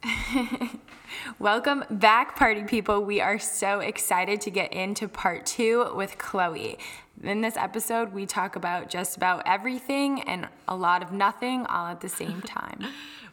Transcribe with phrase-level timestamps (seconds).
[1.40, 3.02] Welcome back, party people.
[3.02, 6.78] We are so excited to get into part two with Chloe.
[7.24, 11.88] In this episode, we talk about just about everything and a lot of nothing all
[11.88, 12.84] at the same time.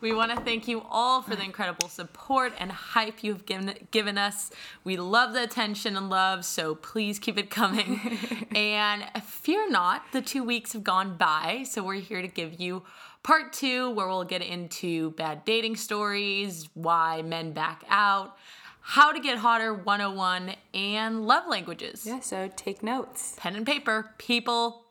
[0.02, 4.18] We want to thank you all for the incredible support and hype you've given given
[4.18, 4.50] us.
[4.84, 8.18] We love the attention and love, so please keep it coming.
[8.56, 12.84] and fear not, the two weeks have gone by, so we're here to give you
[13.26, 18.38] part two, where we'll get into bad dating stories, why men back out,
[18.82, 22.06] how to get hotter 101, and love languages.
[22.06, 23.36] Yeah, so take notes.
[23.38, 24.86] Pen and paper, people.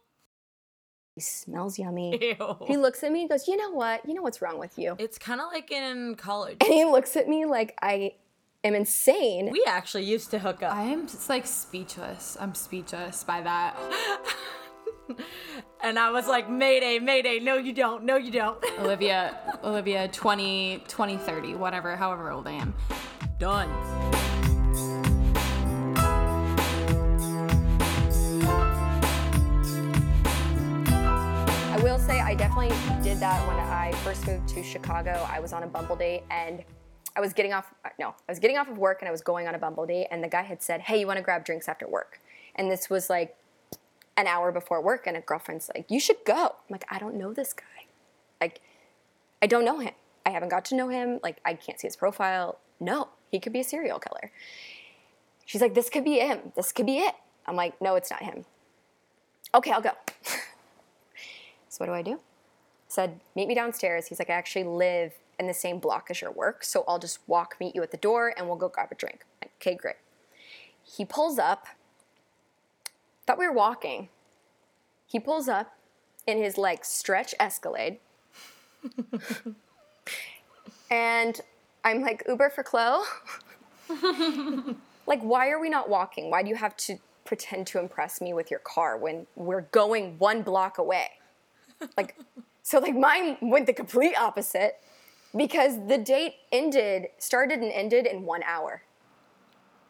[1.14, 2.36] He smells yummy.
[2.40, 2.56] Ew.
[2.66, 4.04] He looks at me and goes, You know what?
[4.04, 4.96] You know what's wrong with you?
[4.98, 6.56] It's kind of like in college.
[6.60, 8.14] And he looks at me like I
[8.64, 9.50] am insane.
[9.52, 10.74] We actually used to hook up.
[10.74, 12.36] I am just like speechless.
[12.40, 13.76] I'm speechless by that.
[15.82, 18.62] and I was like, Mayday, Mayday, no, you don't, no, you don't.
[18.78, 22.74] Olivia, Olivia, 20, 20, 30, whatever, however old I am.
[23.38, 23.68] Done.
[31.70, 32.68] I will say I definitely
[33.02, 35.26] did that when I first moved to Chicago.
[35.30, 36.64] I was on a Bumble date and
[37.16, 39.20] I was getting off uh, no, I was getting off of work and I was
[39.20, 41.44] going on a Bumble date and the guy had said, "Hey, you want to grab
[41.44, 42.20] drinks after work?"
[42.56, 43.36] And this was like
[44.16, 47.16] an hour before work and a girlfriend's like, "You should go." I'm like, "I don't
[47.16, 47.86] know this guy."
[48.40, 48.60] Like
[49.42, 49.94] I don't know him.
[50.26, 51.20] I haven't got to know him.
[51.22, 52.58] Like I can't see his profile.
[52.80, 54.30] No, he could be a serial killer.
[55.46, 56.52] She's like, "This could be him.
[56.56, 57.14] This could be it."
[57.46, 58.44] I'm like, "No, it's not him."
[59.54, 59.92] Okay, I'll go.
[61.74, 62.20] So what do I do?
[62.86, 64.06] Said, meet me downstairs.
[64.06, 67.18] He's like, I actually live in the same block as your work, so I'll just
[67.26, 69.24] walk, meet you at the door, and we'll go grab a drink.
[69.42, 69.96] Like, okay, great.
[70.84, 71.66] He pulls up.
[73.26, 74.08] Thought we were walking.
[75.06, 75.76] He pulls up
[76.26, 77.98] in his like stretch Escalade.
[80.90, 81.40] and
[81.84, 83.04] I'm like, Uber for Chloe?
[85.06, 86.30] like, why are we not walking?
[86.30, 90.18] Why do you have to pretend to impress me with your car when we're going
[90.18, 91.08] one block away?
[91.96, 92.16] like
[92.62, 94.80] so like mine went the complete opposite
[95.36, 98.82] because the date ended started and ended in one hour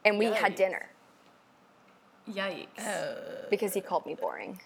[0.05, 0.91] and we had dinner
[2.31, 2.67] Yikes.
[2.81, 3.17] Oh.
[3.51, 4.61] because he called me boring.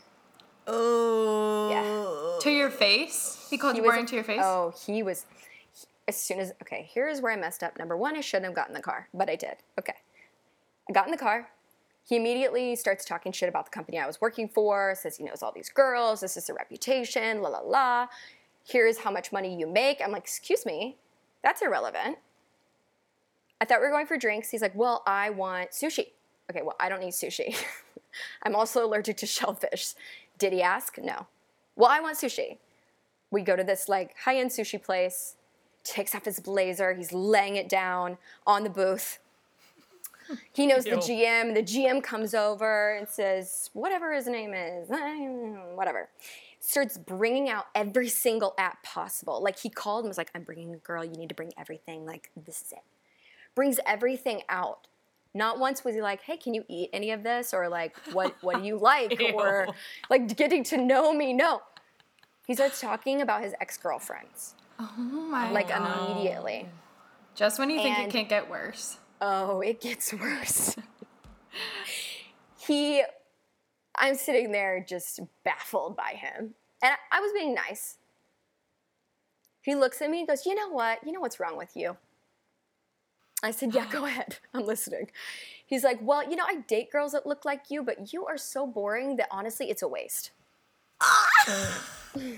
[0.66, 1.70] Oh.
[1.70, 2.40] Yeah.
[2.42, 3.46] to your face?
[3.50, 4.40] He called he you was boring to your face?
[4.42, 5.26] oh he was
[6.06, 7.78] as soon as okay here's where i messed up.
[7.78, 9.56] Number one i shouldn't have gotten in the car but i did.
[9.78, 9.94] Okay.
[10.88, 11.48] I got in the car.
[12.08, 15.42] He immediately starts talking shit about the company i was working for says he knows
[15.42, 18.06] all these girls this is a reputation la la la.
[18.66, 20.00] Here's how much money you make.
[20.04, 20.96] I'm like excuse me
[21.42, 22.18] that's irrelevant.
[23.60, 24.50] I thought we were going for drinks.
[24.50, 26.08] He's like well i want sushi
[26.50, 27.56] okay well i don't need sushi.
[28.42, 29.94] I'm also allergic to shellfish.
[30.38, 30.98] Did he ask?
[30.98, 31.26] No.
[31.76, 32.58] Well i want sushi.
[33.30, 35.36] We go to this like high-end sushi place.
[35.84, 36.94] Takes off his blazer.
[36.94, 39.18] He's laying it down on the booth.
[40.52, 44.88] He knows the gm the gm comes over and says whatever his name is
[45.74, 46.10] whatever
[46.60, 49.42] starts bringing out every single app possible.
[49.42, 51.04] Like he called and was like i'm bringing a girl.
[51.04, 52.04] You need to bring everything.
[52.04, 52.82] Like this is it.
[53.54, 54.86] Brings everything out
[55.38, 57.54] not once was he like hey can you eat any of this?
[57.54, 59.18] or like what what do you like?
[59.34, 59.68] Or
[60.10, 61.32] like getting to know me.
[61.32, 61.62] No.
[62.46, 64.54] He starts talking about his ex-girlfriends.
[64.78, 66.10] Oh my like God.
[66.10, 66.66] immediately.
[67.34, 68.98] Just when you think it can't get worse.
[69.20, 70.76] oh it gets worse.
[72.58, 73.02] He
[73.96, 76.54] i'm sitting there just baffled by him.
[76.82, 77.96] And I, I was being nice.
[79.62, 80.98] He looks at me and goes you know what?
[81.06, 81.96] You know what's wrong with you
[83.42, 85.10] i said yeah go ahead i'm listening
[85.66, 88.38] he's like well you know i date girls that look like you but you are
[88.38, 90.30] so boring that honestly it's a waste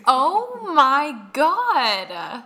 [0.07, 2.45] Oh my god.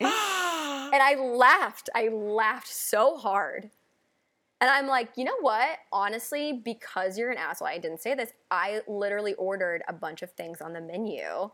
[0.00, 1.90] And I laughed.
[1.94, 3.70] I laughed so hard.
[4.60, 5.78] And I'm like, you know what?
[5.92, 8.32] Honestly, because you're an asshole, I didn't say this.
[8.50, 11.50] I literally ordered a bunch of things on the menu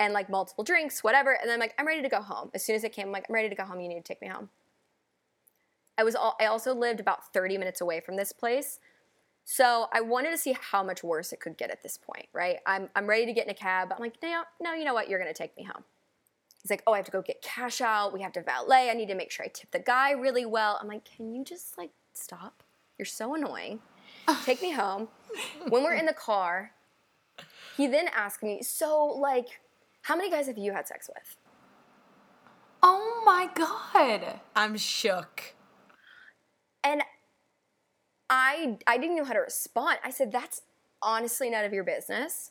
[0.00, 1.32] and like multiple drinks, whatever.
[1.32, 2.50] And then I'm like, I'm ready to go home.
[2.52, 3.78] As soon as it came, I'm like, I'm ready to go home.
[3.80, 4.48] You need to take me home.
[5.96, 8.80] I was all, I also lived about 30 minutes away from this place.
[9.44, 12.58] So I wanted to see how much worse it could get at this point, right?
[12.66, 13.92] I'm, I'm ready to get in a cab.
[13.92, 15.08] I'm like, no, no, you know what?
[15.08, 15.84] You're going to take me home.
[16.62, 18.14] He's like, oh, I have to go get cash out.
[18.14, 18.90] We have to valet.
[18.90, 20.78] I need to make sure I tip the guy really well.
[20.80, 22.62] I'm like, can you just like stop?
[22.98, 23.80] You're so annoying.
[24.44, 25.08] Take me home.
[25.68, 26.72] When we're in the car,
[27.76, 29.60] he then asked me, so like,
[30.02, 31.36] how many guys have you had sex with?
[32.82, 34.40] Oh my god.
[34.56, 35.53] I'm shook.
[36.84, 37.02] And
[38.30, 39.98] I I didn't know how to respond.
[40.04, 40.62] I said, that's
[41.02, 42.50] honestly none of your business.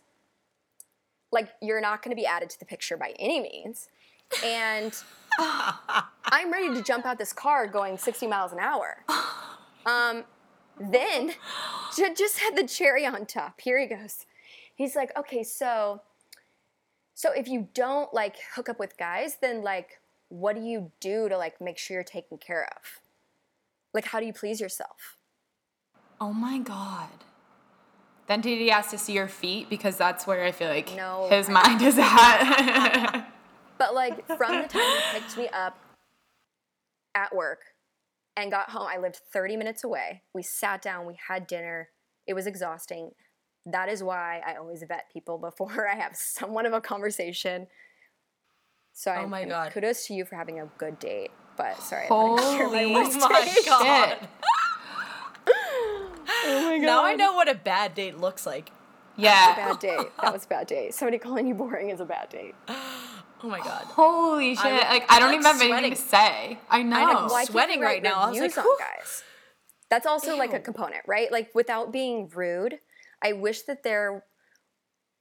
[1.31, 3.89] Like, you're not gonna be added to the picture by any means.
[4.43, 4.95] And
[5.39, 9.03] I'm ready to jump out this car going 60 miles an hour.
[9.85, 10.23] Um,
[10.79, 11.33] then,
[12.15, 13.59] just had the cherry on top.
[13.61, 14.25] Here he goes.
[14.75, 16.01] He's like, okay, so,
[17.13, 19.99] so if you don't like hook up with guys, then like,
[20.29, 23.02] what do you do to like make sure you're taken care of?
[23.93, 25.17] Like, how do you please yourself?
[26.19, 27.09] Oh my god.
[28.27, 31.27] Then did he ask to see your feet because that's where I feel like No,
[31.29, 33.27] his I- mind is at.
[33.77, 34.81] But like from the time
[35.11, 35.77] he picked me up
[37.15, 37.59] at work
[38.37, 40.21] and got home, I lived 30 minutes away.
[40.33, 41.89] We sat down, we had dinner.
[42.25, 43.11] It was exhausting.
[43.65, 47.67] That is why I always vet people before I have somewhat of a conversation.
[48.93, 49.71] So I Oh my and God.
[49.73, 51.31] kudos to you for having a good date.
[51.55, 53.53] But sorry, I like to my Holy worst my.
[53.65, 54.09] God.
[54.09, 54.29] Shit.
[56.45, 58.71] Oh my Now I know what a bad date looks like.
[59.15, 59.53] Yeah.
[59.53, 60.07] A bad date.
[60.21, 60.93] That was a bad date.
[60.93, 62.55] Somebody calling you boring is a bad date.
[62.67, 63.83] Oh my god.
[63.85, 64.65] Holy shit.
[64.65, 66.59] I'm, like I don't like, even have anything to say.
[66.69, 66.97] I know.
[66.97, 67.27] know.
[67.27, 68.19] Why can't sweating right now.
[68.21, 68.77] I was like, on whew.
[68.79, 69.23] guys.
[69.89, 71.31] That's also like a component, right?
[71.31, 72.79] Like without being rude,
[73.21, 74.23] I wish that there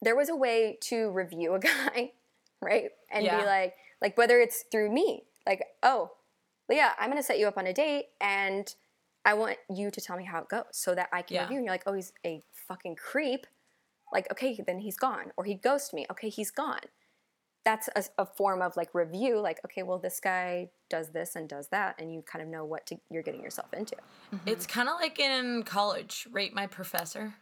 [0.00, 2.12] there was a way to review a guy,
[2.60, 2.90] right?
[3.10, 3.40] And Yeah.
[3.40, 6.12] be like, like whether it's through me, like, oh,
[6.72, 8.74] Lia, I'm gonna set you up on a date and
[9.26, 11.42] I want you to tell me how it goes so that I can Yeah.
[11.42, 11.58] review.
[11.58, 13.46] And you're like, oh, he's a fucking creep.
[14.10, 15.32] Like, okay, then he's gone.
[15.36, 16.06] Or he ghosted me.
[16.10, 16.80] Okay, he's gone.
[17.64, 19.38] That's a, a form of like review.
[19.38, 22.64] Like, okay, well, this guy does this and does that, and you kind of know
[22.64, 23.94] what to, you're getting yourself into.
[24.34, 24.48] Mm-hmm.
[24.48, 26.26] It's kind of like in college.
[26.32, 27.34] Rate my professor.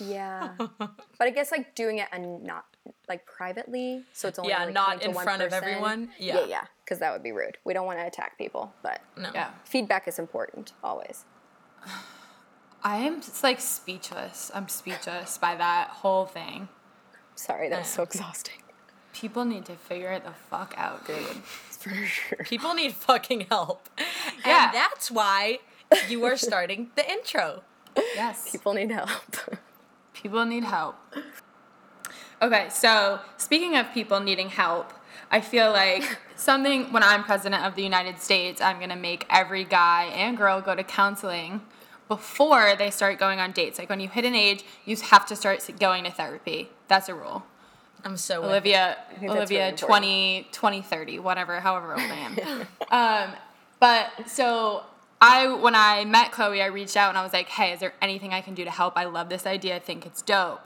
[0.00, 0.90] Yeah, but
[1.20, 2.64] I guess like doing it and not
[3.08, 6.10] like privately, so it's only Yeah, like, not coming to in one front of everyone.
[6.18, 6.46] Yeah, Yeah.
[6.46, 7.58] yeah, because that would be rude.
[7.64, 9.30] We don't want to attack people, but No.
[9.34, 9.50] yeah.
[9.64, 11.24] feedback is important always.
[12.84, 14.50] I am just like speechless.
[14.54, 16.68] I'm speechless by that whole thing.
[17.34, 18.62] Sorry, that was so exhausting.
[19.12, 21.16] People need to figure it the fuck out, dude.
[21.78, 22.38] For sure.
[22.44, 23.88] People need fucking help.
[24.44, 24.66] Yeah.
[24.66, 25.58] And that's why
[26.08, 27.62] you are starting the intro.
[27.96, 28.50] Yes.
[28.50, 29.10] People need help.
[30.12, 30.96] People need help.
[32.40, 34.92] Okay, so speaking of people needing help,
[35.30, 39.64] I feel like something when I'm president of the United States, I'm gonna make every
[39.64, 41.60] guy and girl go to counseling
[42.08, 43.78] before they start going on dates.
[43.78, 46.70] Like when you hit an age, you have to start going to therapy.
[46.88, 47.44] That's a rule.
[48.04, 52.66] I'm so Olivia, Olivia, really 20, 20, 30, whatever, however old I am.
[53.28, 53.36] um,
[53.80, 54.84] but so
[55.20, 57.92] I, when I met Chloe, I reached out and I was like, hey, is there
[58.00, 58.96] anything I can do to help?
[58.96, 59.76] I love this idea.
[59.76, 60.60] I think it's dope.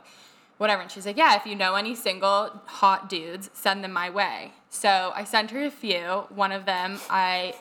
[0.57, 0.81] Whatever.
[0.83, 4.51] And she's like, yeah, if you know any single hot dudes, send them my way.
[4.69, 6.25] So I sent her a few.
[6.29, 7.55] One of them, I,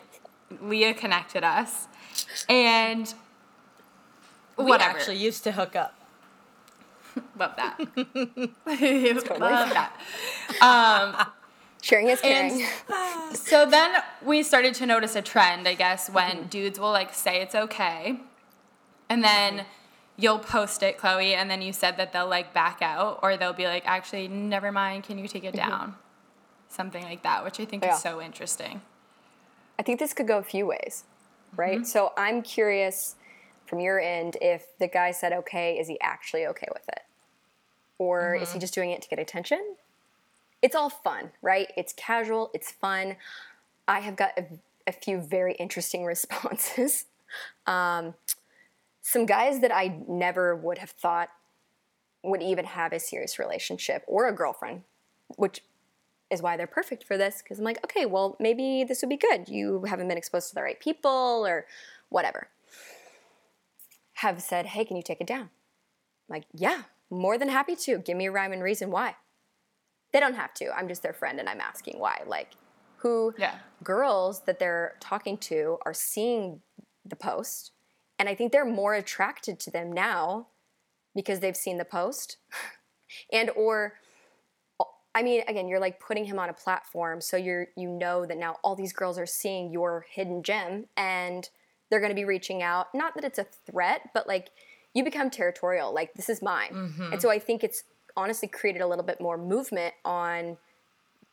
[0.61, 1.89] Lia connected us.
[2.49, 3.13] And
[4.57, 4.99] We whatever.
[4.99, 5.95] actually used to hook up.
[7.39, 7.79] love that.
[9.41, 9.93] love that.
[10.61, 11.27] Um,
[11.83, 12.65] Sharing is caring.
[12.89, 17.13] And so then we started to notice a trend, I guess, when dudes will like
[17.13, 18.21] say it's okay,
[19.09, 19.67] and then
[20.17, 23.53] you'll post it, Chloe, and then you said that they'll like back out, or they'll
[23.53, 25.69] be like, actually, never mind, can you take it mm-hmm.
[25.69, 25.95] down?
[26.69, 27.95] Something like that, which I think Yeah.
[27.95, 28.83] is so interesting.
[29.79, 31.05] I think this could go a few ways,
[31.57, 31.77] right?
[31.77, 31.85] Mm-hmm.
[31.85, 33.17] So I'm curious
[33.67, 37.01] from your end if the guy said okay, is he actually okay with it?
[37.99, 38.61] Or is he mm-hmm.
[38.61, 39.77] just doing it to get attention?
[40.61, 41.73] It's all fun, right?
[41.77, 43.17] It's casual, it's fun.
[43.89, 44.45] I have got a,
[44.87, 47.07] a few very interesting responses.
[47.67, 48.15] Um,
[49.03, 51.29] some guys that I never would have thought
[52.23, 54.83] would even have a serious relationship or a girlfriend,
[55.37, 55.63] which
[56.31, 59.17] is why they're perfect for this because I'm like, okay, well, maybe this would be
[59.17, 59.49] good.
[59.49, 61.67] You haven't been exposed to the right people or
[62.09, 62.49] whatever.
[64.15, 65.51] Have said, hey, can you take it down?
[66.29, 67.99] I'm like, yeah, more than happy to.
[67.99, 69.17] Give me a rhyme and reason why.
[70.13, 70.75] They don't have to.
[70.75, 72.23] I'm just their friend and I'm asking why.
[72.27, 72.53] Like,
[72.99, 73.57] who Yeah.
[73.83, 76.63] girls that they're talking to are seeing
[77.05, 77.73] the post,
[78.23, 80.47] and I think they're more attracted to them now
[81.13, 82.37] because they've seen the post
[83.33, 83.95] and or
[85.13, 88.39] I mean, again, you're like putting him on a platform, so you're you know that
[88.39, 91.51] now all these girls are seeing your hidden gem, and
[91.91, 92.95] they're going to be reaching out.
[92.95, 94.51] Not that it's a threat, but like
[94.95, 95.93] you become territorial.
[95.93, 97.19] Like this is mine, and mm-hmm.
[97.19, 97.83] so I think it's
[98.17, 100.59] honestly created a little bit more movement on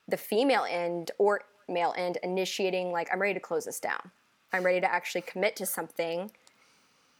[0.08, 4.10] the female end or male end, initiating like I'm ready to close this down.
[4.52, 6.32] I'm ready to actually commit to something.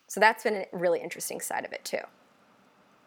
[0.10, 2.00] So that's been a really interesting side of it too.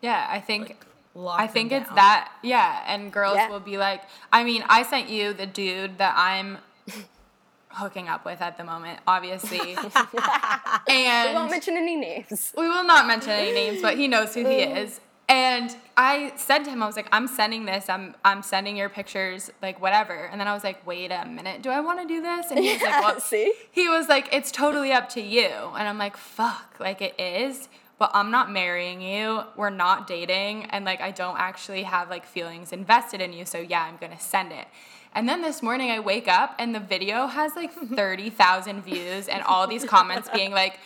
[0.01, 0.77] Yeah, I think
[1.15, 1.97] Lock I them think it's down.
[1.97, 2.85] that, yeah.
[2.87, 3.51] And girls Yeah.
[3.51, 6.59] will be like, I mean, I sent you the dude that I'm
[7.69, 9.77] hooking up with at the moment, obviously.
[10.89, 12.53] And we won't mention any names.
[12.57, 15.01] we will not mention any names, but he knows who he is.
[15.33, 17.89] And I said to him, I was like, I'm sending this.
[17.89, 20.27] I'm I'm sending your pictures, like whatever.
[20.27, 22.51] And then I was like, wait a minute, do I want to do this?
[22.51, 23.55] And he was like, well, See?
[23.71, 25.49] he was like, it's totally up to you.
[25.49, 27.71] And I'm like, fuck, like it is.
[27.99, 29.45] But I'm not marrying you.
[29.57, 30.67] We're not dating.
[30.67, 33.47] And like, I don't actually have like feelings invested in you.
[33.47, 34.67] So yeah, I'm to send it.
[35.15, 39.43] And then this morning I wake up and the video has like 30,000 views and
[39.45, 40.79] all these comments being like,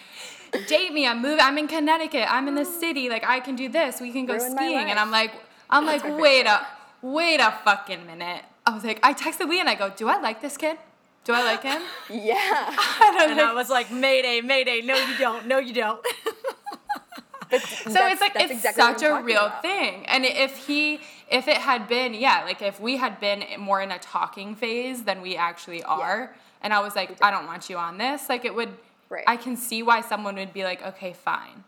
[0.69, 1.07] date me.
[1.07, 1.41] I'm moving.
[1.41, 2.27] I'm in Connecticut.
[2.31, 3.09] I'm in the city.
[3.09, 4.01] Like I can do this.
[4.01, 4.91] We can go Ruin my skiing.
[4.91, 4.99] And.
[4.99, 5.33] I'm like,
[5.71, 6.67] I'm like, wait a,
[7.03, 8.43] wait a fucking minute.
[8.67, 10.79] I was like, I texted Lee and I go, do I like this kid?
[11.25, 11.83] Do I like him?
[12.11, 12.37] Yeah.
[13.03, 16.01] And I'm And like, I was like, Mayday, Mayday, no you don't, no you don't.
[17.51, 19.63] so That's- it's like it's exactly such a real about.
[19.63, 20.05] thing.
[20.07, 21.01] And if he,
[21.31, 25.05] if it had been, yeah, like if we had been more in a talking phase
[25.05, 28.45] than we actually are, and I was like, I don't want you on this, like
[28.45, 28.71] it would.
[29.09, 29.25] Right.
[29.27, 31.65] I can see why someone would be like, okay, fine.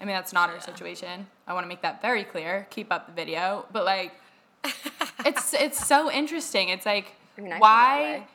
[0.00, 1.26] I mean, that's not our situation.
[1.46, 2.66] I want to make that very clear.
[2.70, 4.12] Keep up the video, but like,
[5.26, 6.68] it's it's so interesting.
[6.68, 8.26] It's like, I mean, I why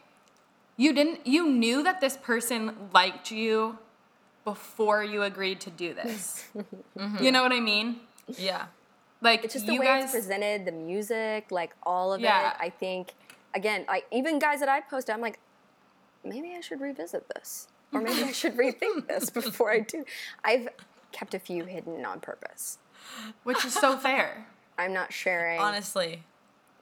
[0.75, 3.77] you didn't you knew that this person liked you
[4.43, 6.45] before you agreed to do this.
[7.21, 8.01] You know what I mean?
[8.38, 8.65] yeah.
[9.21, 12.50] Like It's just the way guys it's presented, the music, like all of Yeah.
[12.51, 12.57] it.
[12.59, 13.13] I think,
[13.55, 15.39] again, like even guys that I post, I'm like,
[16.25, 20.05] maybe I should revisit this, or maybe I should rethink this before I do.
[20.43, 20.69] I've
[21.12, 22.77] kept a few hidden on purpose.
[23.43, 24.47] which is so fair.
[24.77, 26.23] I'm not sharing Honestly.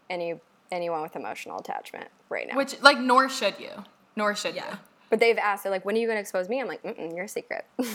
[0.09, 0.39] any
[0.71, 2.55] anyone with emotional attachment right now.
[2.55, 3.71] Which like nor should you.
[4.15, 4.77] Nor should Yeah.
[5.09, 6.61] but they've asked, they're like, when are you going to expose me?
[6.61, 7.65] I'm like, Mm-mm, you're a secret.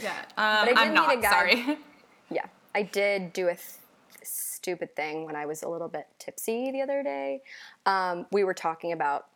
[0.00, 0.12] Yeah.
[0.36, 1.78] Um, did I'm meet not a guy- sorry.
[2.30, 2.44] Yeah,
[2.76, 3.62] I did do a th-
[4.22, 7.42] stupid thing when I was a little bit tipsy the other day.
[7.86, 9.26] Um, we were talking about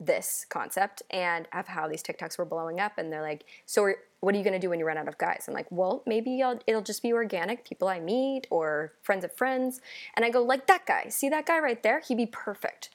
[0.00, 4.34] this concept and of how these TikToks were blowing up, and they're like, "So, what
[4.34, 6.42] are you going to do when you run out of guys?" I'm like, "Well, maybe
[6.42, 9.80] I'll, it'll just be organic, people I meet or friends of friends."
[10.16, 12.00] And I go, "Like that guy, see that guy right there?
[12.00, 12.88] He'd be perfect."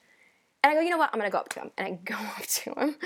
[0.64, 1.10] And I go, "You know what?
[1.12, 2.96] I'm going to go up to him." And I go up to him,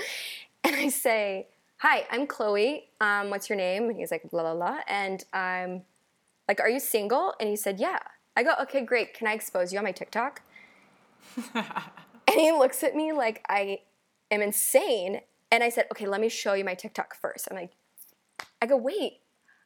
[0.63, 1.47] and I say.
[1.77, 2.89] Hi, I'm Chloe.
[3.01, 3.89] Um, what's your name?
[3.89, 4.81] And he's like, blah, blah, blah.
[4.87, 5.81] And I'm
[6.47, 7.33] like, are you single?
[7.39, 7.97] And he said, yeah.
[8.37, 9.15] I go, okay, great.
[9.15, 10.43] Can I expose you on my TikTok?
[11.55, 13.79] and he looks at me like I
[14.35, 15.21] am insane.
[15.51, 17.47] And I said, okay, let me show you my TikTok first.
[17.49, 17.71] I'm like,
[18.61, 19.19] I go, wait.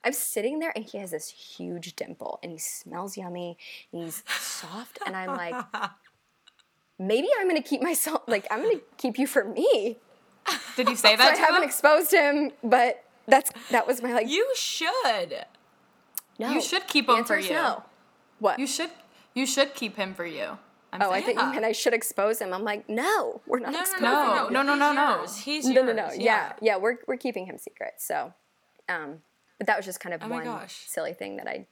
[0.03, 3.57] I'm sitting there and he has this huge dimple and he smells yummy.
[3.91, 4.99] And he's soft.
[5.05, 5.55] And I'm like,
[6.99, 9.97] maybe I'm to keep myself, like, I'm to keep you for me.
[10.75, 11.69] Did you say So that I haven't him?
[11.69, 15.45] exposed him, but that's, that was my, like, You should.
[16.39, 16.51] no.
[16.51, 17.53] You should keep him for you.
[17.53, 17.83] No.
[18.39, 18.59] What?
[18.59, 18.91] You should
[19.33, 20.57] you should keep him for you.
[20.95, 21.25] I'm Oh, I saying.
[21.37, 22.53] think you meant I should expose him.
[22.53, 24.53] I'm like, no, we're not No, no, exposing no, No, him.
[24.53, 25.15] no, no, no, He's no.
[25.17, 25.37] yours.
[25.37, 25.85] He's No, yours.
[25.95, 26.13] no, no.
[26.17, 27.93] Yeah, yeah, we're we're keeping him secret.
[27.97, 28.33] So,
[28.89, 29.21] um,
[29.57, 30.83] but that was just kind of Oh my one gosh.
[30.87, 31.65] silly thing that I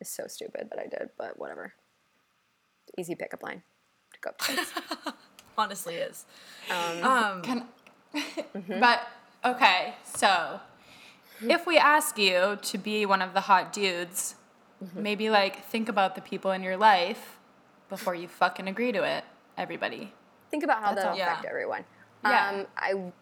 [0.00, 1.72] is so stupid that I did, but whatever.
[2.96, 3.62] Easy pickup line
[4.14, 4.72] to go up to kids.
[5.58, 6.24] Honestly is.
[6.70, 7.64] Um, Um, Can,
[8.14, 8.80] Mm-hmm.
[8.80, 9.06] But
[9.44, 10.60] okay, so
[11.42, 14.34] if we ask you to be one of the hot dudes,
[14.82, 15.02] Mm-hmm.
[15.02, 17.37] maybe like think about the people in your life
[17.88, 19.24] before you fucking agree to it.
[19.56, 20.12] Everybody.
[20.50, 21.20] think about how That's that'll all.
[21.28, 21.50] affect Yeah.
[21.50, 21.84] everyone.
[22.24, 22.48] Yeah.
[22.50, 23.12] Um, I,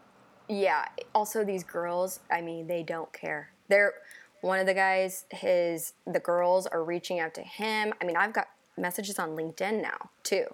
[0.49, 0.85] yeah.
[1.15, 2.21] Also, these girls.
[2.31, 3.51] I mean, they don't care.
[3.69, 3.95] They're
[4.43, 5.25] one of the guys.
[5.31, 7.93] His the girls are reaching out to him.
[8.01, 10.45] I mean, I've got messages on LinkedIn now too,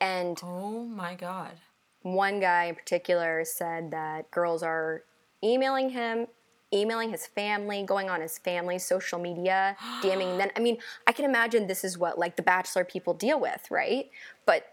[0.00, 1.52] and oh my god.
[2.02, 5.02] one guy in particular said that girls are
[5.42, 6.26] emailing him,
[6.72, 10.48] emailing his family, going on his family's social media, DMing them.
[10.56, 14.10] I mean, I can imagine this is what like the bachelor people deal with, right?
[14.46, 14.66] But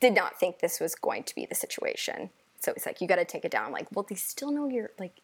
[0.00, 2.30] did not think this was going to be the situation.
[2.60, 3.72] So it's like you got to take it down.
[3.72, 5.20] Like, well, they still know your like,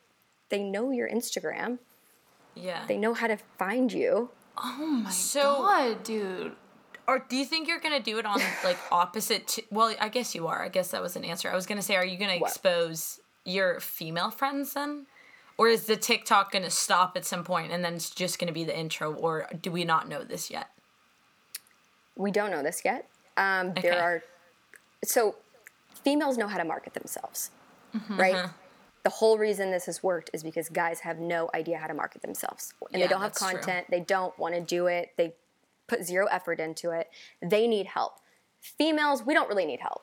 [0.51, 1.79] they know your Instagram.
[2.55, 2.85] Yeah.
[2.87, 4.31] They know how to find you.
[4.57, 6.53] Oh my So- god, dude.
[7.07, 9.47] or do you think you're gonna do it on like opposite?
[9.49, 10.63] To, well, I guess you are.
[10.65, 11.49] I guess that was an answer.
[11.51, 12.51] I was gonna say, are you gonna What?
[12.51, 15.07] expose your female friends then,
[15.57, 18.65] or is the TikTok gonna stop at some point and then it's just gonna be
[18.65, 20.69] the intro, or do we not know this yet?
[22.17, 23.09] We don't know this yet.
[23.37, 24.23] Um, There are
[25.05, 25.37] so
[26.03, 27.51] females know how to market themselves,
[27.97, 28.17] Mm-hmm.
[28.21, 28.51] right?
[29.05, 32.21] The whole reason this has worked is because guys have no idea how to market
[32.23, 33.53] themselves, and Yeah, they don't have that's true.
[33.61, 33.87] content.
[33.91, 35.13] They don't want to do it.
[35.17, 35.35] They
[35.87, 37.09] put zero effort into it.
[37.41, 38.15] They need help.
[38.61, 40.03] Females, we don't really need help,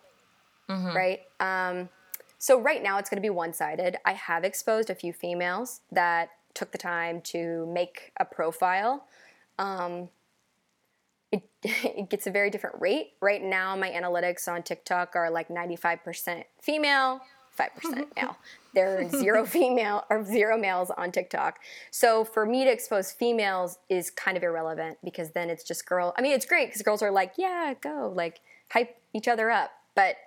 [0.70, 0.96] Mm-hmm.
[0.96, 1.20] right?
[1.40, 1.90] Um,
[2.38, 3.98] so right now it's going to be one-sided.
[4.06, 9.06] I have exposed a few females that took the time to make a profile
[9.58, 10.10] um,
[11.32, 13.14] it, it gets a very different rate.
[13.22, 17.22] Right now, my analytics on TikTok are like 95% female,
[17.58, 18.38] 5% male.
[18.74, 21.60] There are zero female or zero males on TikTok.
[21.92, 26.14] So for me to expose females is kind of irrelevant because then it's just girl.
[26.18, 29.72] I mean, it's great because girls are like, yeah, go, like hype each other up.
[29.96, 30.18] But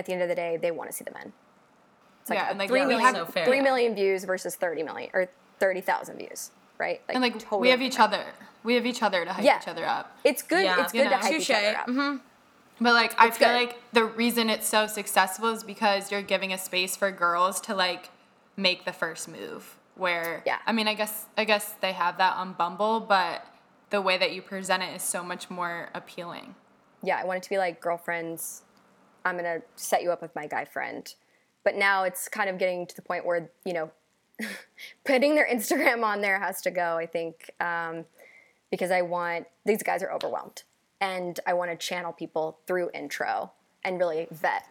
[0.00, 1.32] at the end of the day, they want to see the men.
[2.22, 3.44] It's like Yeah, and, like, three we million- So fair.
[3.44, 5.28] three million views versus 30 million or
[5.60, 7.02] 30,000 views, right?
[7.10, 8.24] and like totally we have each other.
[8.64, 9.58] We have each other to hype Yeah.
[9.60, 10.16] each other up.
[10.24, 10.64] It's good.
[10.64, 11.22] Yeah, it's you good to know.
[11.22, 11.78] hype each other Touche.
[11.80, 11.86] up.
[11.86, 12.16] Mm-hmm.
[12.82, 13.54] But like I feel good.
[13.54, 17.74] like the reason it's so successful is because you're giving a space for girls to
[17.74, 18.08] like
[18.56, 19.76] make the first move.
[19.96, 20.58] Where Yeah.
[20.66, 23.46] I mean I guess I guess they have that on Bumble, but
[23.90, 26.54] the way that you present it is so much more appealing.
[27.02, 28.62] yeah, I want it to be like girlfriends.
[29.24, 31.12] I'm gonna set you up with my guy friend.
[31.64, 33.90] But now it's kind of getting to the point where you know,
[35.04, 36.96] putting their Instagram on there has to go.
[36.96, 38.04] I think um,
[38.70, 40.62] because I want these guys are overwhelmed,
[41.00, 43.52] and I want to channel people through intro
[43.84, 44.64] and really vet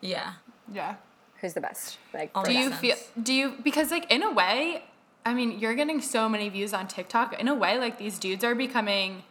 [0.00, 0.34] Yeah.
[0.72, 0.96] Yeah.
[1.40, 1.98] who's the best.
[2.14, 2.78] Like, Do you them.
[2.78, 4.84] feel do you because like in a way,
[5.26, 7.38] I mean, you're getting so many views on TikTok.
[7.40, 9.22] In a way, like these dudes are becoming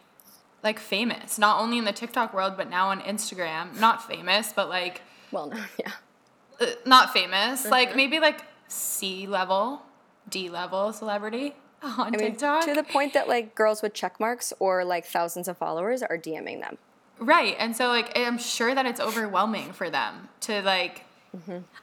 [0.63, 3.79] like famous, not only in the TikTok world, but now on Instagram.
[3.79, 5.01] Not famous, but like
[5.31, 5.91] Well, no, yeah.
[6.61, 7.71] uh, not famous, Mm-hmm.
[7.71, 9.81] like maybe like C level,
[10.29, 11.53] D level celebrity
[11.83, 12.65] on I mean, TikTok.
[12.65, 16.17] to the point that like girls with check marks or like thousands of followers are
[16.17, 16.77] DMing them.
[17.19, 17.55] right.
[17.59, 21.03] And so like I'm sure that it's overwhelming for them to like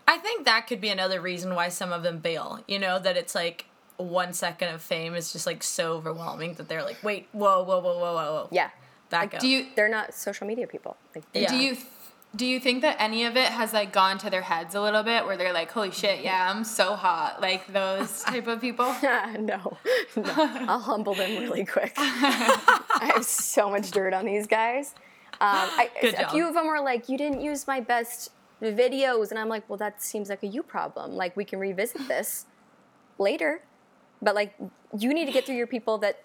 [0.07, 2.61] I think that could be another reason why some of them bail.
[2.69, 3.67] You know, that it's like
[4.03, 7.81] one second of fame is just like so overwhelming that they're like, wait, whoa, whoa,
[7.81, 8.49] whoa, whoa, whoa, whoa.
[8.51, 8.71] Yeah.
[9.11, 9.41] Back up.
[9.41, 10.97] do you They're not social media people.
[11.15, 11.49] Like, Yeah.
[11.51, 11.77] do you
[12.37, 15.03] do you think that any of it has like gone to their heads a little
[15.03, 18.95] bit where they're like, holy shit, yeah, I'm so hot, like those type of people?
[19.03, 19.79] no, no.
[20.69, 21.93] I'll humble them really quick.
[21.97, 24.95] I have so much dirt on these guys.
[25.41, 26.31] Um, I, Good a job.
[26.31, 28.31] few of them were like, "You didn't use my best
[28.63, 31.13] videos," and I'm like, "Well, that seems like a you problem.
[31.17, 32.47] Like, we can revisit this
[33.19, 33.63] later,
[34.23, 34.55] but like,
[34.97, 36.23] you need to get through your people that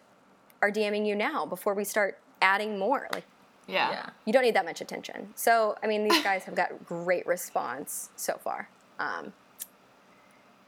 [0.61, 3.07] are DMing you now before we start adding more.
[3.13, 3.25] Like,
[3.67, 3.89] Yeah.
[3.91, 4.09] Yeah.
[4.25, 5.33] you don't need that much attention.
[5.35, 8.69] So, I mean, these guys have got great response so far.
[8.99, 9.33] Um,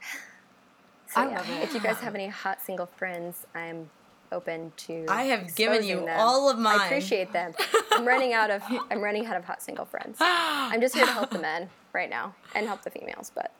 [1.08, 1.62] so, I yeah, love it.
[1.62, 3.90] if you guys have any hot single friends, I'm
[4.30, 5.06] open to.
[5.08, 6.20] I have given you them.
[6.20, 6.78] all of mine.
[6.80, 7.54] I appreciate them.
[7.92, 8.62] I'm running out of.
[8.90, 10.18] I'm running out of hot single friends.
[10.20, 13.52] I'm just here to help the men right now and help the females, but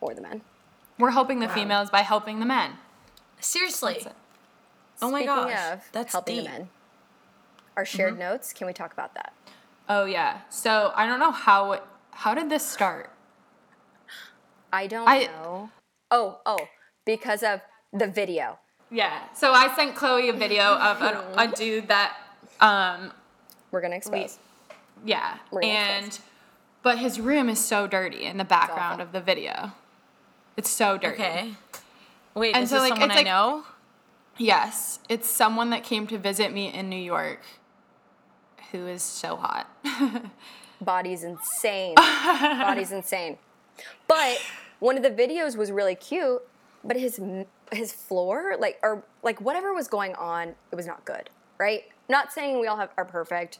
[0.00, 0.40] or the men.
[0.98, 2.72] We're helping the females by helping the men.
[3.40, 4.04] Seriously.
[5.00, 5.72] Oh my Speaking gosh.
[5.72, 6.44] of That's helping deep.
[6.44, 6.68] the men,
[7.76, 8.20] our shared Mm-hmm.
[8.20, 8.52] notes.
[8.52, 9.32] Can we talk about that?
[9.88, 10.40] Oh yeah.
[10.50, 11.80] So I don't know how
[12.12, 13.10] how did this start?
[14.72, 15.70] I don't I- know.
[16.10, 16.58] Oh, oh,
[17.04, 17.60] because of
[17.92, 18.58] the video.
[18.90, 19.20] Yeah.
[19.34, 22.16] So I sent Chloe a video of a, a dude that
[22.60, 23.12] um
[23.70, 24.38] We're gonna expose.
[25.04, 26.24] yeah We're gonna and expose.
[26.82, 29.72] but his room is so dirty in the background of the video.
[30.56, 31.22] It's so dirty.
[31.22, 31.50] Okay.
[32.34, 33.64] Wait, And is so, this like, someone it's I like- know?
[34.36, 37.40] Yes, it's someone that came to visit me in New York
[38.70, 39.68] who is so hot.
[40.80, 41.94] Body's insane.
[41.96, 43.38] Body's insane.
[44.06, 44.38] But
[44.78, 46.40] one of the videos was really cute,
[46.84, 47.20] but his
[47.72, 51.30] his floor, like or like whatever was going on, it was not good.
[51.58, 51.84] Right?
[52.08, 53.58] Not saying we all have are perfect,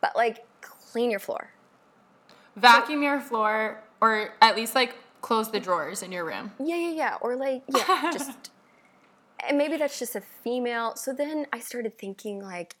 [0.00, 1.50] but like clean your floor.
[2.56, 6.52] Vacuum your floor or at least like close the drawers in your room.
[6.58, 7.16] Yeah, yeah, yeah.
[7.20, 8.50] Or like, yeah, just
[9.48, 10.96] and maybe that's just a female.
[10.96, 12.76] So then I started thinking like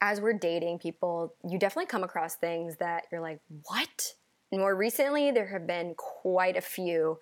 [0.00, 4.14] as we're dating people, you definitely come across things that you're like, what?
[4.52, 7.18] More recently, there have been quite a few.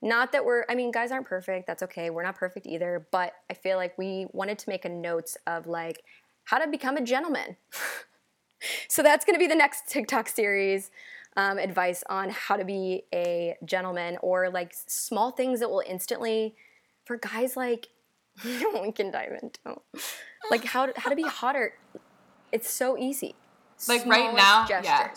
[0.00, 1.66] Not that we're, I mean, guys aren't perfect.
[1.66, 2.10] That's okay.
[2.10, 3.06] We're not perfect either.
[3.10, 6.02] But I feel like we wanted to make a notes of like
[6.44, 7.56] how to become a gentleman.
[8.88, 10.90] so that's going to be the next TikTok series.
[11.38, 16.56] Um, advice on how to be a gentleman or like small things that will instantly,
[17.04, 17.86] for guys like,
[18.44, 19.80] we can dive into.
[20.50, 21.74] Like how to, how to be hotter.
[22.50, 23.36] It's so easy.
[23.86, 25.14] Like, right Smallest now, yeah.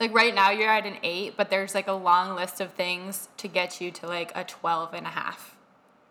[0.00, 3.28] Like right now you're at an 8, but there's like a long list of things
[3.36, 5.56] to get you to like a 12 and a half.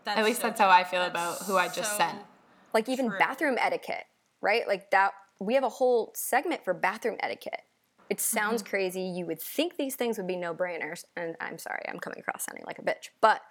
[0.06, 0.70] That's At least so that's how.
[0.70, 2.20] I feel That's about who I just so- sent.
[2.74, 3.20] like even True.
[3.20, 4.06] bathroom etiquette,
[4.40, 4.66] right?
[4.66, 7.62] Like that we have a whole segment for bathroom etiquette.
[8.10, 8.70] It sounds Mm-hmm.
[8.70, 9.02] crazy.
[9.02, 12.64] You would think these things would be no-brainers, and I'm sorry, I'm coming across sounding
[12.66, 13.10] like a bitch.
[13.22, 13.42] But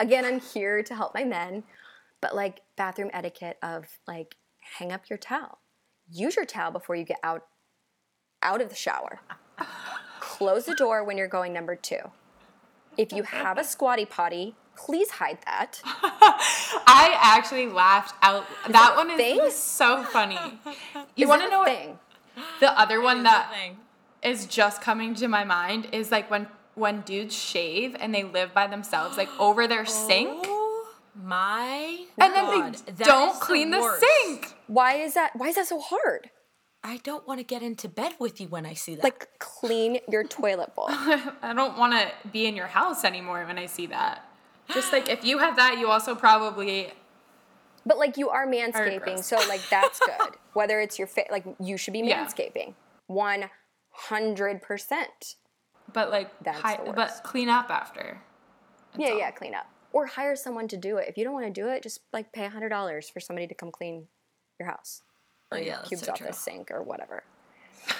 [0.00, 1.64] again, I'm here to help my men.
[2.20, 4.36] But like bathroom etiquette of like
[4.78, 5.58] hang up your towel.
[6.10, 7.44] Use your towel before you get out
[8.42, 9.20] out of the shower.
[10.20, 11.96] Close the door when you're going number 2.
[12.96, 15.80] If you have a squatty potty, please hide that.
[15.84, 18.44] I actually laughed out.
[18.66, 19.50] that that one is thing?
[19.50, 20.38] so funny.
[21.16, 22.00] You want to a know what
[22.60, 23.76] the other one that thing.
[24.22, 28.54] Is just coming to my mind is like when when dudes shave and they live
[28.54, 30.88] by themselves, like over their oh sink, Oh
[31.20, 34.04] my and then they that don't clean the, worst.
[34.24, 34.54] sink.
[34.68, 35.32] Why is that?
[35.36, 36.30] Why is that so hard?
[36.84, 39.02] I don't want to get into bed with you when I see that.
[39.02, 40.86] Like clean your toilet bowl.
[40.90, 44.24] I don't want to be in your house anymore when I see that.
[44.72, 46.92] Just like if you have that, you also probably
[47.84, 49.26] But like you are manscaping, gross.
[49.26, 50.36] so like that's good.
[50.52, 52.24] Whether it's your fa- like you should be Yeah.
[52.24, 52.74] manscaping.
[53.08, 53.50] One
[53.98, 55.36] hundred percent.
[55.92, 58.20] but like That's hi- but clean up after.
[58.96, 59.66] Yeah, yeah, clean up.
[59.92, 61.06] Or hire someone to do it.
[61.08, 63.54] If you don't want to do it, just like pay hundred dollars for somebody to
[63.54, 64.06] come clean
[64.58, 65.02] your house.
[65.52, 67.22] oh, yeah, cubes so off the sink or whatever.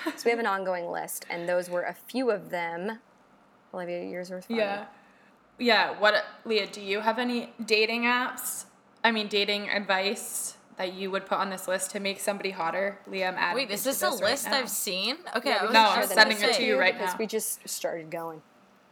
[0.04, 2.98] so we have an ongoing list, and those were a few of them.
[3.72, 4.56] Olivia, yours were fun.
[4.56, 4.86] Yeah.
[5.58, 8.66] Yeah, what Lia, do you have any dating apps?
[9.02, 12.98] I mean dating advice that you would put on this list to make somebody hotter?
[13.10, 14.58] Liam I'm Wait, is this a this right list now.
[14.58, 15.16] I've seen?
[15.36, 16.78] Okay, Yeah, I we was No, can I'm share just the sending it to you
[16.78, 17.18] right because now.
[17.18, 18.40] we just started going.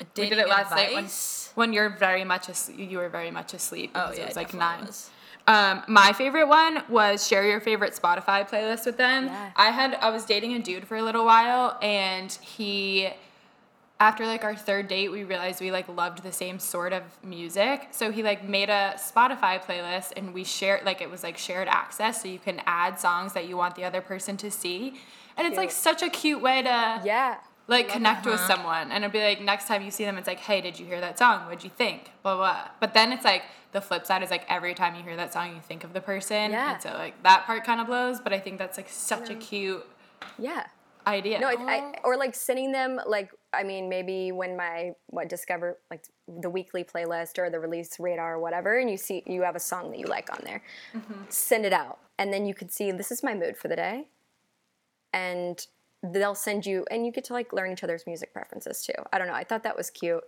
[0.00, 1.06] We dating did it last night when,
[1.54, 2.90] when you're very much asleep.
[2.90, 3.92] You were very much asleep.
[3.94, 4.84] Oh because yeah, it was like nine.
[4.86, 5.10] was.
[5.48, 9.26] Um, my favorite one was share your favorite Spotify playlist with them.
[9.26, 9.50] Yeah.
[9.54, 13.10] I had I was dating a dude for a little while, and he,
[13.98, 17.88] after like our third date, we realized we like loved the same sort of music.
[17.92, 21.68] So he like made a Spotify playlist, and we shared like it was like shared
[21.68, 24.94] access, so you can add songs that you want the other person to see,
[25.36, 27.36] and it's like such a cute way to Yeah.
[27.68, 28.92] like connect with someone.
[28.92, 31.00] And it'll be like next time you see them it's like hey did you hear
[31.00, 31.46] that song?
[31.46, 32.10] What'd you think?
[32.22, 35.16] Blah blah but then it's like the flip side is like every time you hear
[35.16, 36.50] that song you think of the person.
[36.50, 36.74] Yeah.
[36.74, 39.34] and so like that part kind of blows but i think that's like such a
[39.34, 39.84] cute
[40.38, 40.66] Yeah.
[41.06, 41.38] idea.
[41.40, 45.78] No, I, I, or like sending them like I mean maybe when my what discover
[45.90, 49.56] like the weekly playlist or the release radar or whatever, and you see you have
[49.56, 50.62] a song that you like on there,
[50.94, 51.22] mm-hmm.
[51.28, 54.08] send it out, and then you could see this is my mood for the day,
[55.12, 55.66] and
[56.02, 58.92] they'll send you, and you get to like learn each other's music preferences too.
[59.12, 59.34] I don't know.
[59.34, 60.22] I thought that was cute.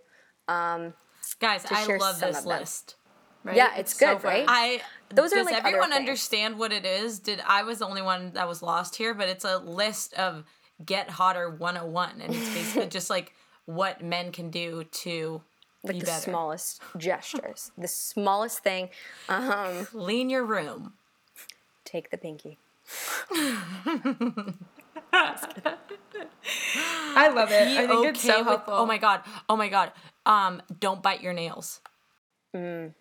[0.47, 0.93] Um,
[1.39, 2.95] Guys, I love this list.
[3.43, 3.55] right?
[3.55, 4.31] yeah, it's so good, fun.
[4.31, 4.45] right?
[4.47, 4.81] I
[5.13, 7.19] Those are, does like, everyone understand what it is?
[7.19, 10.43] Did I was the only one that was lost here, but it's a list of
[10.85, 13.33] get hotter 101 and it's basically just like
[13.65, 15.41] what men can do to
[15.83, 16.21] like be the better.
[16.31, 18.89] smallest gestures, the smallest thing.
[19.29, 20.93] Um, Clean your room.
[21.85, 22.57] take the pinky.
[27.15, 29.21] i love it Be i think it's so with- helpful Oh my god.
[29.47, 29.91] Oh my god.
[30.25, 31.81] Um don't bite your nails.
[32.55, 32.93] Mm.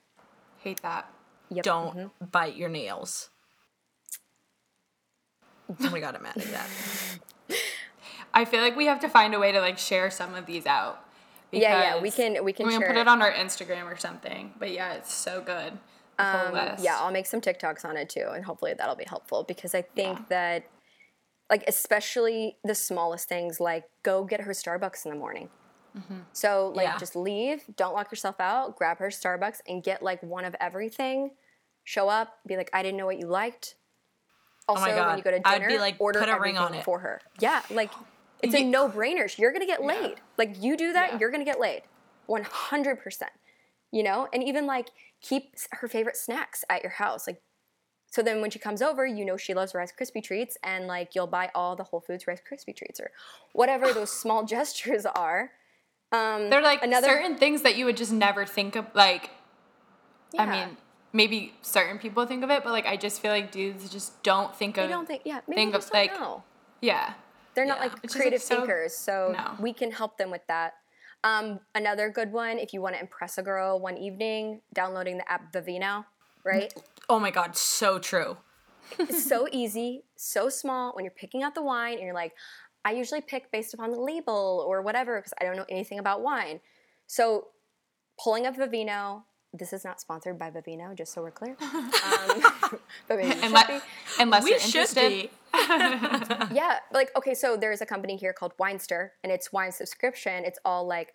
[0.58, 1.10] hate that
[1.50, 1.64] Yep.
[1.64, 2.24] Don't mm-hmm.
[2.30, 3.30] bite your nails.
[5.68, 6.68] Oh my god, I'm mad at that.
[8.34, 10.66] i feel like we have to find a way to like share some of these
[10.66, 11.02] out
[11.50, 14.52] Yeah, yeah, we can we can we can put it on our instagram or something
[14.58, 15.72] but yeah it's so good
[16.18, 19.72] Um, yeah, I'll make some TikToks on it too, and hopefully that'll be helpful because
[19.72, 20.24] I think Yeah.
[20.30, 20.64] that,
[21.48, 25.48] like, especially the smallest things, like go get her Starbucks in the morning.
[26.32, 26.96] So, like, Yeah.
[26.98, 31.36] just leave, don't lock yourself out, grab her Starbucks, and get like one of everything.
[31.84, 33.76] Show up, be like, I didn't know what you liked.
[34.68, 35.16] Also, when Oh God.
[35.18, 36.84] you go to I'd dinner, be like, order put a ring on it.
[36.84, 37.20] for her.
[37.40, 37.90] Yeah, like
[38.42, 39.36] it's a no-brainer.
[39.38, 40.20] You're gonna get laid.
[40.36, 41.18] Like you do that, Yeah.
[41.20, 41.82] you're gonna get laid,
[42.26, 43.32] one hundred percent
[43.90, 44.90] you know and even like
[45.22, 47.40] keep her favorite snacks at your house like
[48.10, 51.14] so then when she comes over you know she loves rice krispie treats and like
[51.14, 53.10] you'll buy all the whole foods rice krispie treats or
[53.54, 55.52] whatever those small gestures are
[56.12, 58.84] um They're like another certain things that you would just never think of.
[58.94, 59.30] Like,
[60.38, 60.76] I mean,
[61.12, 64.54] maybe certain people think of it, but like, I just feel like dudes just don't
[64.54, 64.84] think of.
[64.88, 66.42] they don't think yeah maybe think they of, don't like- know.
[66.80, 67.14] Yeah.
[67.54, 67.84] they're not Yeah.
[67.84, 69.56] like It's just, like, creative so- thinkers so No.
[69.60, 70.74] we can help them with that
[71.24, 75.28] um another good one if you want to impress a girl one evening downloading the
[75.30, 76.04] app vivino
[76.44, 76.72] right
[77.10, 78.36] Oh my god, so true.
[78.98, 80.92] It's so easy, so small.
[80.94, 82.34] When you're picking out the wine and you're like,
[82.84, 86.20] I usually pick based upon the label or whatever because I don't know anything about
[86.20, 86.60] wine.
[87.06, 87.48] So
[88.22, 89.22] pulling up Vivino.
[89.52, 91.56] This is not sponsored by Vivino, just so we're clear.
[92.08, 92.42] Um,
[93.08, 93.78] but maybe it should Unless, be.
[94.22, 95.08] unless we you're should interested.
[95.08, 95.30] be.
[96.54, 100.44] Yeah, like okay, so there's a company here called Winester, and it's wine subscription.
[100.44, 101.14] It's all like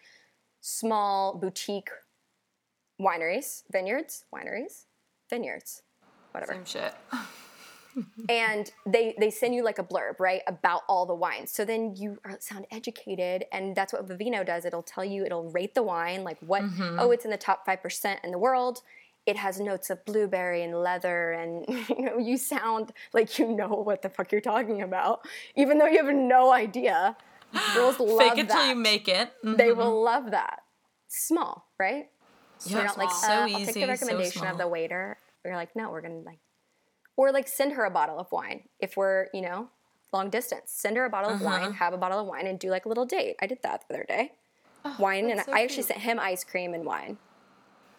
[0.61, 1.89] small boutique
[2.99, 4.85] wineries, vineyards, wineries,
[5.29, 5.83] vineyards,
[6.31, 6.53] whatever.
[6.53, 6.93] Same shit.
[8.29, 11.51] And they they send you like a blurb right about all the wines.
[11.51, 14.65] So then you are, sound educated and that's what vivino does.
[14.65, 18.17] It'll tell you it'll rate the wine like what oh it's in the top 5%
[18.23, 18.81] in the world.
[19.25, 23.67] It has notes of blueberry and leather and you know you sound like you know
[23.69, 25.25] what the fuck you're talking about.
[25.55, 27.15] Even though you have no idea
[27.73, 29.31] girls love Fake it that till you make it.
[29.45, 29.57] Mhm.
[29.57, 30.63] they will love that.
[31.07, 32.09] Small right?
[32.57, 34.51] So Yeah, you're not like uh, So I'll take the recommendation small.
[34.51, 35.17] of the waiter.
[35.45, 36.39] You're like no we're gonna like
[37.15, 39.69] or like send her a bottle of wine if we're you know
[40.11, 41.45] long distance send her a bottle of Uh-huh.
[41.45, 43.83] wine have a bottle of wine and do like a little date i did that
[43.87, 44.31] the other day
[44.99, 45.87] wine, and so I actually cute.
[45.87, 47.17] sent him ice cream and wine.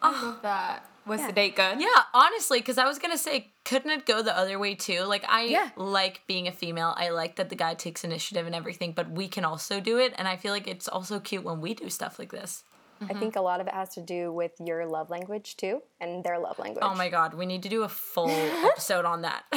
[0.03, 0.85] I love that.
[1.07, 1.27] Was Yeah.
[1.29, 1.81] the date good?
[1.81, 5.00] Yeah, honestly, because I was gonna say, couldn't it go the other way too?
[5.05, 5.70] Like, I Yeah.
[5.77, 6.92] like being a female.
[6.98, 10.12] I like that the guy takes initiative and everything, but we can also do it,
[10.18, 12.64] and I feel like it's also cute when we do stuff like this.
[13.05, 13.21] I mm-hmm.
[13.21, 16.38] think a lot of it has to do with your love language too, and their
[16.38, 16.85] love oh language.
[16.87, 18.31] Oh my god, we need to do a full
[18.64, 19.45] episode on that.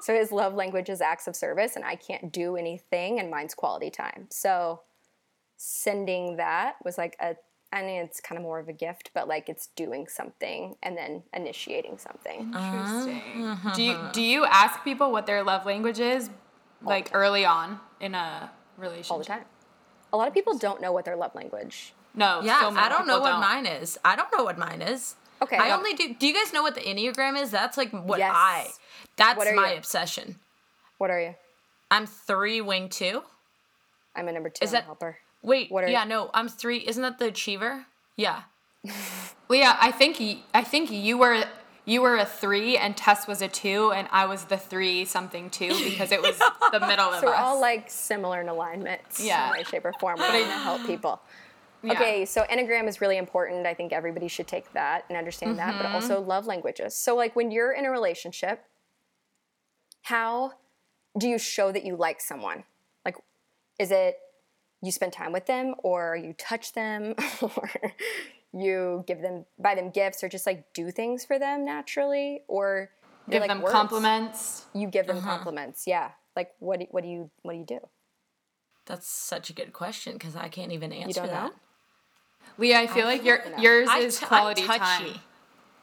[0.00, 3.54] So his love language is acts of service, and I can't do anything, and mine's
[3.54, 4.28] quality time.
[4.30, 4.82] So
[5.56, 7.34] sending that was like a,
[7.72, 10.96] I mean, it's kind of more of a gift, but like it's doing something and
[10.96, 12.40] then initiating something.
[12.40, 13.22] Interesting.
[13.36, 13.72] Mm-hmm.
[13.72, 16.30] Do you do you ask people what their love language is,
[16.82, 19.10] like early on in a relationship?
[19.10, 19.44] all the time.
[20.12, 21.94] A lot of people don't know what their love language.
[22.16, 22.40] No.
[22.42, 23.98] yeah, so many I don't know people what mine is.
[24.04, 25.14] I don't know what mine is.
[25.42, 25.56] Okay.
[25.56, 25.78] I Yep.
[25.78, 26.14] only do.
[26.14, 27.50] Do you guys know what the Enneagram is?
[27.50, 28.32] That's like what Yes.
[28.34, 28.68] I.
[29.16, 29.78] That's What my you?
[29.78, 30.38] obsession.
[30.98, 31.34] What are you?
[31.90, 33.22] I'm three wing two.
[34.14, 34.64] I'm a number two.
[34.64, 35.18] Is that- helper.
[35.42, 36.08] Wait, What are yeah, you?
[36.08, 36.78] no, I'm three.
[36.78, 37.86] Isn't that the achiever?
[38.16, 38.42] Yeah.
[39.48, 40.20] Well, yeah, I think
[40.52, 41.44] I think you were
[41.84, 45.50] you were a three and Tess was a two and I was the three something
[45.50, 46.36] two because it was
[46.72, 49.46] the middle of So we're all like similar in alignment, Yeah.
[49.46, 50.18] In way, shape, or form.
[50.18, 51.20] We're trying to help people.
[51.86, 51.92] Yeah.
[51.92, 53.64] Okay, so Enneagram is really important.
[53.64, 55.94] I think everybody should take that and understand that, but mm-hmm.
[55.94, 56.96] also love languages.
[56.96, 58.64] So, like when you're in a relationship,
[60.02, 60.54] how
[61.16, 62.64] do you show that you like someone?
[63.04, 63.16] Like,
[63.78, 64.16] is it
[64.82, 67.70] you spend time with them, or you touch them, or
[68.52, 72.90] you give them, buy them gifts, or just like do things for them naturally, or
[73.30, 73.72] give like, them words?
[73.72, 74.66] compliments.
[74.74, 75.36] You give them uh-huh.
[75.36, 76.10] compliments, yeah.
[76.34, 77.78] Like, what do, what do you what do you do?
[78.86, 81.32] That's such a good question because I can't even answer that.
[81.32, 81.52] know?
[82.58, 84.78] Lia, I feel like your yours I is t- I'm quality touchy.
[84.78, 85.20] time.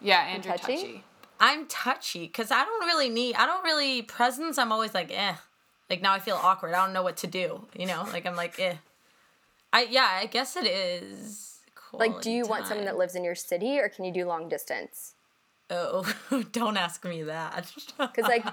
[0.02, 0.76] Yeah, and you're touchy?
[0.76, 1.04] touchy.
[1.40, 3.36] I'm touchy because I don't really need.
[3.36, 4.58] I don't really presents.
[4.58, 5.36] I'm always like, eh.
[5.90, 6.74] Like now I feel awkward.
[6.74, 7.68] I don't know what to do.
[7.78, 8.76] You know, like I'm like, eh.
[9.72, 10.20] I yeah.
[10.22, 11.60] I guess it is.
[11.76, 12.00] Cool.
[12.00, 14.26] Like, do you quality want someone that lives in your city, or can you do
[14.26, 15.14] long distance?
[15.70, 16.12] Oh,
[16.52, 17.72] don't ask me that.
[17.98, 18.46] Because, like,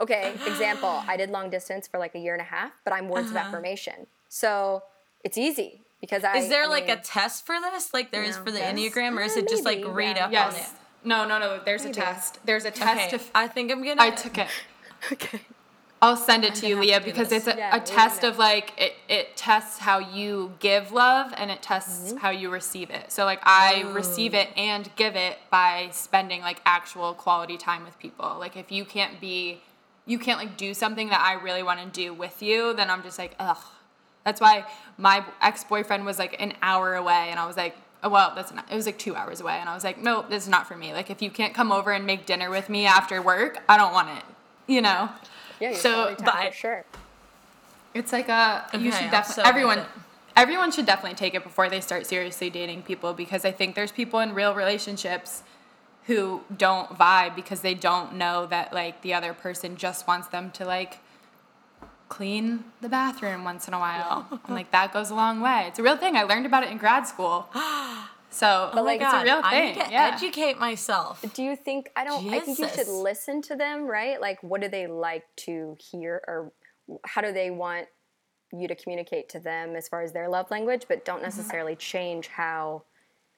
[0.00, 3.08] okay, example, I did long distance for like a year and a half, but I'm
[3.08, 4.82] words of affirmation, so
[5.24, 6.36] it's easy because I.
[6.38, 8.44] Is there I like mean, a test for this, like there is No.
[8.44, 8.74] for the Yes.
[8.78, 10.24] enneagram, or is it just like maybe, read yeah.
[10.24, 10.58] up on it?
[10.58, 10.72] Yes.
[11.04, 11.60] No, no, no.
[11.64, 11.98] There's Maybe.
[12.00, 12.38] a test.
[12.44, 13.06] There's a test.
[13.08, 14.00] Okay, If I think I'm gonna.
[14.02, 14.48] I took it.
[15.12, 15.40] Okay.
[16.00, 17.46] I'll send it to you, gonna have Lia, to because this.
[17.46, 21.50] it's a, Yeah, a test of like it, it tests how you give love and
[21.50, 22.18] it tests Mm-hmm.
[22.18, 23.10] how you receive it.
[23.12, 23.92] So like I Oh.
[23.92, 28.36] receive it and give it by spending like actual quality time with people.
[28.38, 29.62] Like if you can't be
[30.06, 33.02] you can't like do something that I really want to do with you, then I'm
[33.02, 33.56] just like, ugh.
[34.24, 34.64] That's why
[34.98, 38.52] my ex boyfriend was like an hour away, and I was like, oh, well, that's
[38.52, 38.70] not.
[38.70, 40.76] It was like two hours away, and I was like, no, this is not for
[40.76, 40.92] me.
[40.92, 43.92] Like if you can't come over and make dinner with me after work, I don't
[43.92, 44.24] want it.
[44.66, 45.10] You know.
[45.60, 46.84] Yeah, your So, but- for sure.
[47.94, 49.82] It's like a you should definitely so everyone
[50.36, 53.92] everyone should definitely take it before they start seriously dating people because I think there's
[53.92, 55.44] people in real relationships
[56.06, 60.50] who don't vibe because they don't know that like the other person just wants them
[60.52, 60.98] to like
[62.14, 64.26] clean the bathroom once in a while.
[64.46, 65.64] and like that goes a long way.
[65.66, 66.16] It's a real thing.
[66.16, 67.48] I learned about it in grad school.
[68.30, 69.76] So oh But, like, it's a real I thing.
[69.76, 70.10] need to yeah.
[70.12, 71.24] educate myself.
[71.34, 72.28] Do you think I don't?
[72.34, 74.20] I think you should listen to them, right?
[74.20, 76.52] Like, what do they like to hear, or
[77.04, 77.86] how do they want
[78.52, 80.86] you to communicate to them as far as their love language?
[80.88, 81.26] But don't mm-hmm.
[81.26, 82.82] necessarily change how.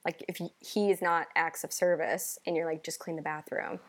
[0.07, 3.81] Like, if he is not acts of service, and you're like, just clean the bathroom,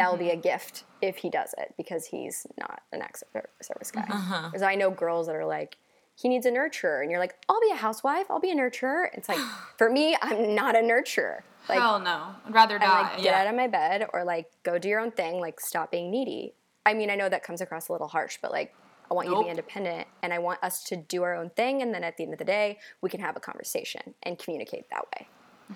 [0.00, 0.40] that will be mm-hmm.
[0.40, 4.06] a gift if he does it because he's not an acts of er, service guy.
[4.08, 4.48] Uh-huh.
[4.48, 5.76] Because I know girls that are like.
[6.16, 8.26] He needs a nurturer, and you're like, I'll be a housewife.
[8.28, 9.06] I'll be a nurturer.
[9.14, 9.38] It's like,
[9.78, 11.38] for me, I'm not a nurturer.
[11.66, 12.34] Like, Hell no.
[12.46, 13.02] I'd rather die.
[13.02, 13.40] like get Yeah.
[13.40, 16.54] out of my bed or like go do your own thing like stop being needy
[16.84, 18.74] i mean i know that comes across a little harsh but like
[19.10, 21.80] i want you to be independent and i want us to do our own thing
[21.82, 24.88] and then at the end of the day we can have a conversation and communicate
[24.90, 25.28] that way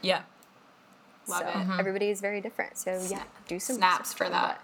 [0.02, 0.22] Yeah.
[1.28, 1.78] Love so it.
[1.78, 4.60] everybody is very different so yeah do some Snaps for that.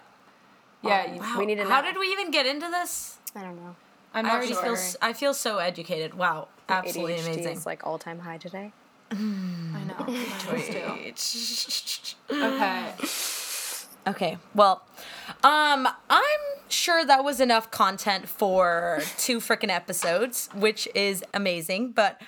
[0.83, 1.37] what- Yeah, Wow.
[1.39, 3.19] We need to How did we even get into this?
[3.37, 3.77] i don't know
[4.13, 4.63] I'm I already sure.
[4.63, 4.73] feel.
[4.73, 6.15] s- I feel so educated.
[6.15, 6.49] Wow.
[6.69, 7.53] Absolutely ADHD amazing.
[7.53, 8.73] is like all-time high today
[9.13, 10.05] I know.
[10.07, 12.17] Mine is too.
[12.33, 12.93] Okay.
[14.07, 14.39] Okay.
[14.55, 14.83] Well,
[15.45, 16.41] um, I'm
[16.91, 21.93] sure that was enough content for two freaking episodes, which is amazing.
[21.93, 22.21] But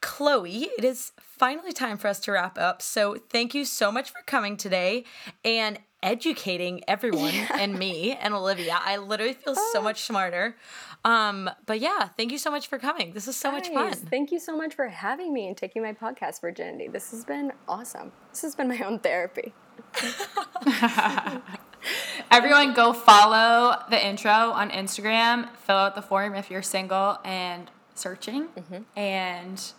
[0.00, 2.82] Chloe, it is finally time for us to wrap up.
[2.82, 5.04] So thank you so much for coming today
[5.44, 8.78] and educating everyone and me and Olivia.
[8.78, 10.56] I literally feel so much smarter.
[11.02, 13.12] Um, but yeah, thank you so much for coming.
[13.12, 13.94] This is so much fun.
[13.94, 17.52] Thank you so much for having me and taking my podcast virginity this has been
[17.66, 19.54] awesome this has been my own therapy
[22.30, 27.70] Everyone go follow the intro on Instagram, fill out the form if you're single and
[27.94, 28.48] searching.
[28.48, 28.98] Mm-hmm.
[28.98, 29.72] And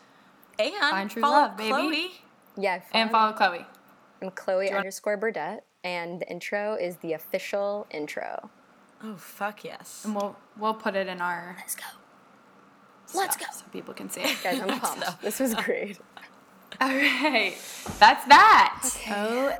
[0.60, 1.70] And Find true follow love, baby.
[1.70, 2.12] Chloe.
[2.58, 2.82] Yeah.
[2.94, 3.66] And follow Chloe.
[4.22, 8.50] I'm Chloe underscore Burdette, and the intro is the official intro.
[9.04, 10.04] Oh fuck yes.
[10.06, 11.84] And we'll we'll put it in our Let's go.
[13.14, 13.46] Let's go.
[13.52, 14.38] so people can see it.
[14.44, 15.22] Guys, I'm pumped.
[15.22, 16.00] This was great.
[16.84, 17.54] All right.
[18.00, 18.90] That's that.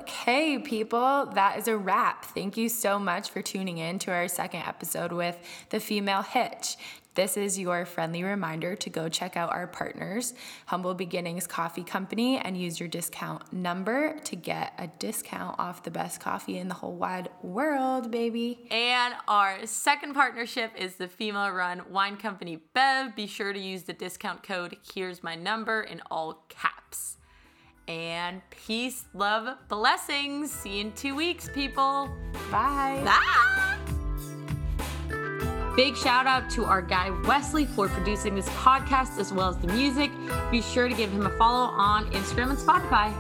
[0.02, 0.58] Okay.
[0.58, 1.28] people.
[1.36, 2.26] That is a wrap.
[2.26, 5.38] Thank you so much for tuning in to our second episode with
[5.70, 6.78] The Female Hitch.
[7.14, 10.34] This is your friendly reminder to go check out our partners,
[10.66, 15.92] Humble Beginnings Coffee Company, and use your discount number to get a discount off the
[15.92, 18.66] best coffee in the whole wide world, baby.
[18.72, 23.16] And our second partnership is the female run wine company Bev.
[23.16, 26.81] Be sure to use the discount code Here's My Number in all caps.
[27.92, 30.50] And peace, love, blessings.
[30.50, 32.10] See you in two weeks, people.
[32.50, 33.04] Bye.
[33.06, 33.78] Ah!
[35.76, 39.68] Big shout out to our guy Wesley for producing this podcast as well as the
[39.68, 40.10] music.
[40.50, 43.12] Be sure to give him a follow on Instagram and Spotify.